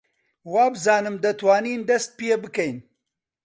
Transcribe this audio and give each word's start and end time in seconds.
وابزانم 0.53 1.15
دەتوانین 1.23 1.81
دەست 1.89 2.09
پێ 2.17 2.35
بکەین. 2.43 2.77